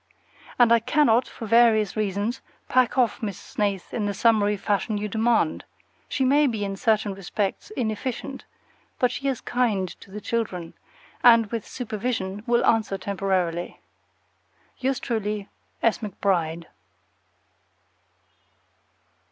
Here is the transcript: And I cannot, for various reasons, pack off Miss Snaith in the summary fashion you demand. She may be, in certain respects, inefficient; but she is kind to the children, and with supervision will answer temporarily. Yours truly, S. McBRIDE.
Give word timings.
And 0.57 0.71
I 0.73 0.79
cannot, 0.79 1.27
for 1.27 1.45
various 1.45 1.95
reasons, 1.95 2.41
pack 2.67 2.97
off 2.97 3.21
Miss 3.21 3.37
Snaith 3.39 3.93
in 3.93 4.07
the 4.07 4.15
summary 4.15 4.57
fashion 4.57 4.97
you 4.97 5.07
demand. 5.07 5.63
She 6.09 6.25
may 6.25 6.47
be, 6.47 6.65
in 6.65 6.75
certain 6.75 7.13
respects, 7.13 7.69
inefficient; 7.77 8.43
but 8.97 9.11
she 9.11 9.27
is 9.27 9.41
kind 9.41 9.87
to 9.99 10.09
the 10.09 10.19
children, 10.19 10.73
and 11.23 11.45
with 11.51 11.67
supervision 11.67 12.41
will 12.47 12.65
answer 12.65 12.97
temporarily. 12.97 13.79
Yours 14.79 14.99
truly, 14.99 15.49
S. 15.83 15.99
McBRIDE. 15.99 16.65